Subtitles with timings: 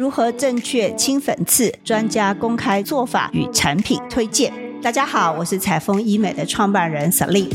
[0.00, 1.70] 如何正确清粉刺？
[1.84, 4.50] 专家公开做法与产品推荐。
[4.80, 7.50] 大家好，我是彩丰医美的创办人 Selin。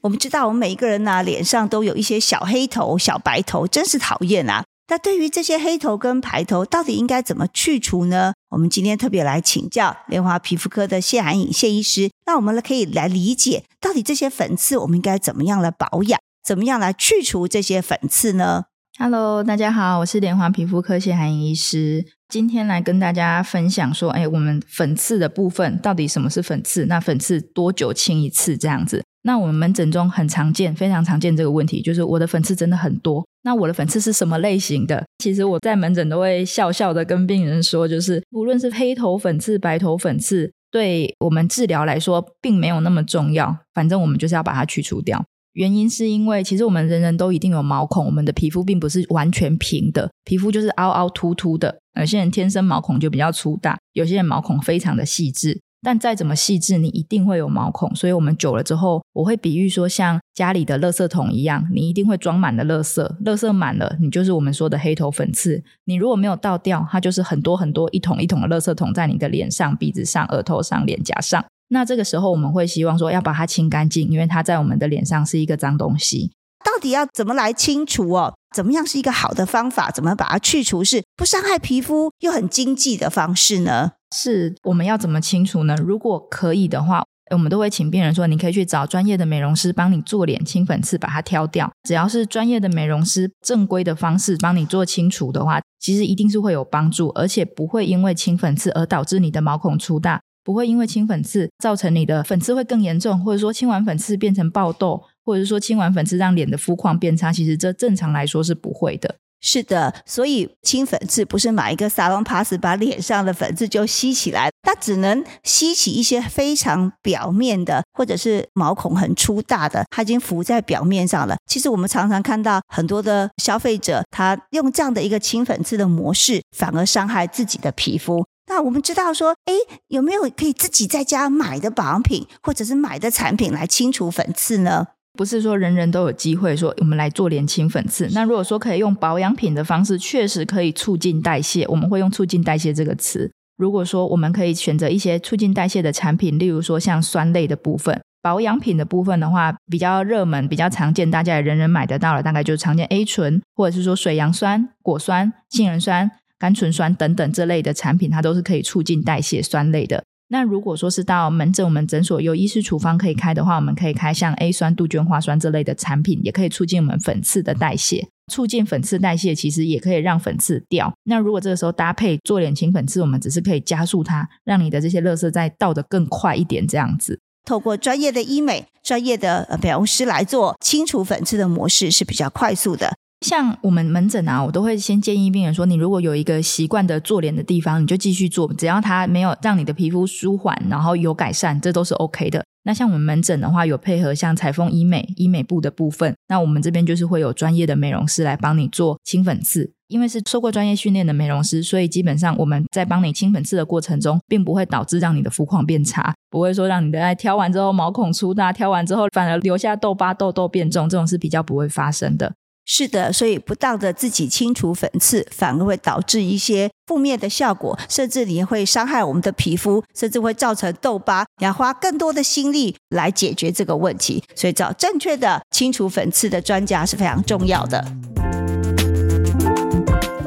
[0.00, 4.64] 我们知道，我们每一个人呢，脸上都有一些小黑头、小白头，真是讨厌啊！
[4.86, 8.34] 那对于这些黑头跟白头，到底应该怎么去除呢？
[8.50, 18.64] 我们今天特别来请教莲华皮肤科的谢涵颖谢医师，那我们呢可以来理解，到底这些粉刺我们应该怎么样来保养，怎么样来去除这些粉刺呢
[18.98, 26.84] ？Hello，大家好，我是莲华皮肤科谢涵颖医师，今天来跟大家分享说，哎，我们粉刺的部分到底什么是粉刺？
[26.84, 28.58] 那粉刺多久清一次？
[28.58, 29.02] 这样子？
[29.22, 33.26] 那我们门诊中很常见，非常常见这个问题，就是我的粉刺真的很多。
[33.44, 35.06] 那我的粉刺是什么类型的？
[35.18, 45.22] 其实我在门诊都会笑笑的跟病人说，就是无论是黑头粉刺、白头粉刺，对我们治疗来说并没有那么重要，反正我们就是要把它去除掉。
[45.52, 51.78] 原因是因为其实我们人人都一定有毛孔，我们的皮肤并不是完全平的，皮肤就是凹凹凸凸的。
[52.00, 55.60] 有些人天生毛孔就比较粗大，有些人毛孔非常的细致。
[55.84, 65.62] 但再怎么细致，你一定会有毛孔，所以我们久了之后，我会比喻说，像家里的垃圾桶一样，你一定会装满了垃圾，垃圾满了，你就是我们说的黑头粉刺。
[65.84, 71.44] 你如果没有倒掉，它就是很多很多一桶一桶的垃圾桶在你的脸上、鼻子上、额头上、脸颊上。
[71.68, 76.30] 那这个时候，我们会希望说要把它清干净，因为它在我们的脸上是一个脏东西。
[76.64, 78.34] 到底要怎么来清除哦？
[78.54, 79.90] 怎么样是一个好的方法？
[79.90, 83.92] 怎么把它去除是不伤害皮肤又很经济的方式呢？
[84.14, 85.76] 是我们要怎么清除呢？
[85.76, 91.70] 如果可以的话，我们都会请病人说，你可以去找专业的美容师帮你做脸清粉刺，把它挑掉。
[91.82, 107.32] 只要是专业的美容师正规的方式帮你做清除的话，其实一定是会有帮助，而且不会因为清粉刺而导致你的毛孔粗大，不会因为清粉刺造成你的粉刺会更严重，或者说清完粉刺变成爆痘，或者是说清完粉刺让脸的肤况变差。
[107.32, 109.16] 其实这正常来说是不会的。
[109.46, 121.36] 是的，所以清粉刺不是买一个沙龙 pass 把脸上的粉刺就吸起来，它只能吸起一些非常表面的，或者是毛孔很粗大的，它已经浮在表面上了。
[121.46, 128.24] 其实我们常常看到很多的消费者，他用这样的一个清粉刺的模式，反而伤害自己的皮肤。
[128.46, 129.52] 那我们知道说，哎，
[129.88, 134.86] 有没有可以自己在家买的保养品，或者是买的产品来清除粉刺呢？
[135.14, 138.08] 不是说人人都有机会说我们来做年轻粉刺。
[138.12, 141.64] 那如果说可以用保养品的方式，确实可以促进代谢。
[141.68, 143.30] 我们会用促进代谢这个词。
[143.56, 160.02] 如果说我们可以选择一些促进代谢的产品，例如说像酸类的部分，保养品的部分的话，比较热门、比较常见，大家也人人买得到了，大概就是常见 A 醇，或者是说水杨酸、果酸、杏仁酸、甘醇酸等等这类的产品，它都是可以促进代谢酸类的。
[160.34, 168.08] 那如果说是到门诊，我们诊所有医师处方可以开的话，我们可以开像 A 酸、杜鹃花酸这类的产品，也可以促进我们粉刺的代谢。
[168.32, 170.92] 促进粉刺代谢，其实也可以让粉刺掉。
[171.04, 177.20] 那如果这个时候搭配做脸清粉刺，我们只是可以加速它，让你的这些垃圾再倒的更快一点，这样子。
[177.46, 182.96] 透过专业的医美、专业的美容师来做清除粉刺的模式是比较快速的。
[183.24, 192.44] 像我们门诊啊，我都会先建议病人说：你如果有一个习惯的做脸的地方，你就继续做，只要它没有让你的皮肤舒缓，然后有改善，这都是 OK 的。
[192.64, 212.34] 那像我们门诊的话，有配合像彩丰医美医美部的部分，那我们这边就是会有专业的美容师来帮你做清粉刺，因为是受过专业训练的美容师，所以基本上我们在帮你清粉刺的过程中，并不会导致让你的肤况变差，不会说让你的在挑完之后毛孔粗大，挑完之后反而留下痘疤、痘痘变重，这种是比较不会发生的。
[212.66, 221.26] 是的，所以不当的自己清除粉刺，反而会导致一些负面的效果，甚至你会伤害我们的皮肤，甚至会造成痘疤。
[221.40, 227.84] 要花更多的心力来解决这个问题，所以找正确的清除粉刺的专家是非常重要的。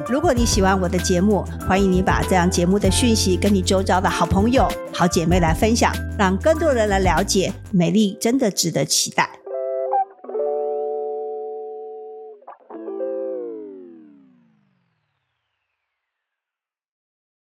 [0.09, 9.36] 如果你喜欢我的节目，欢迎你把这样节目的讯息跟你周遭的好朋友、好姐妹来分享，让更多人来了解美丽真的值得期待。